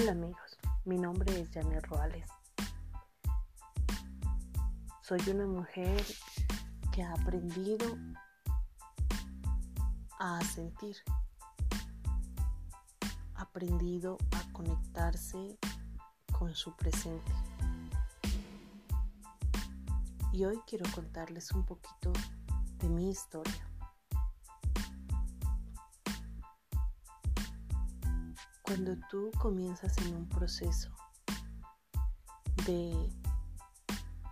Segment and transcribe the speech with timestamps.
[0.00, 2.26] Hola amigos, mi nombre es Janet Roales.
[5.02, 6.02] Soy una mujer
[6.90, 7.98] que ha aprendido
[10.18, 10.96] a sentir,
[13.34, 15.58] aprendido a conectarse
[16.32, 17.32] con su presente.
[20.32, 22.10] Y hoy quiero contarles un poquito
[22.78, 23.69] de mi historia.
[28.70, 30.90] Cuando tú comienzas en un proceso
[32.66, 33.10] de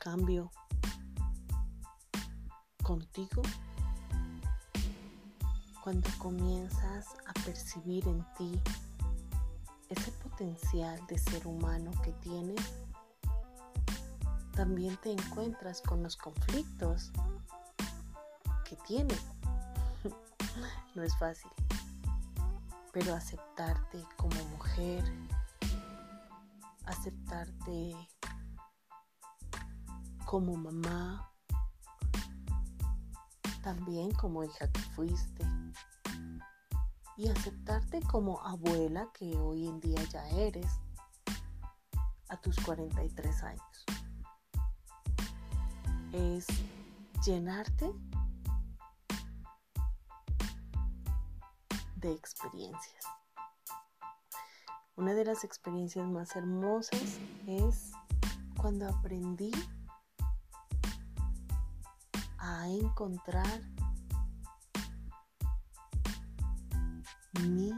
[0.00, 0.50] cambio
[2.82, 3.42] contigo,
[5.84, 8.60] cuando comienzas a percibir en ti
[9.88, 12.60] ese potencial de ser humano que tienes,
[14.56, 17.12] también te encuentras con los conflictos
[18.64, 19.22] que tienes.
[20.96, 21.52] no es fácil
[22.94, 25.02] pero aceptarte como mujer,
[26.84, 27.92] aceptarte
[30.24, 31.28] como mamá,
[33.64, 35.44] también como hija que fuiste,
[37.16, 40.70] y aceptarte como abuela que hoy en día ya eres
[42.28, 43.84] a tus 43 años.
[46.12, 46.46] Es
[47.26, 47.92] llenarte
[52.04, 53.02] de experiencias.
[54.94, 57.92] Una de las experiencias más hermosas es
[58.58, 59.50] cuando aprendí
[62.36, 63.62] a encontrar
[67.40, 67.72] mi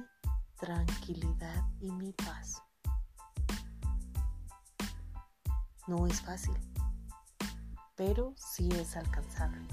[0.56, 2.60] tranquilidad y mi paz.
[5.86, 6.56] No es fácil,
[7.94, 9.68] pero sí es alcanzable.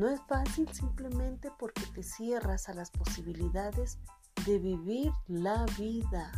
[0.00, 3.98] No es fácil simplemente porque te cierras a las posibilidades
[4.46, 6.32] de vivir la vida.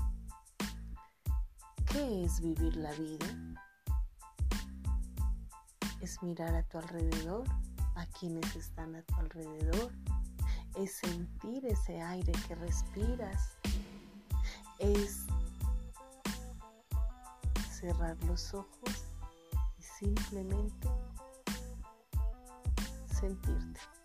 [1.87, 3.29] ¿Qué es vivir la vida?
[6.01, 7.45] Es mirar a tu alrededor,
[7.95, 9.93] a quienes están a tu alrededor.
[10.75, 13.59] Es sentir ese aire que respiras.
[14.81, 15.25] Es
[17.71, 19.05] cerrar los ojos
[19.79, 20.89] y simplemente
[23.23, 24.02] sentirte.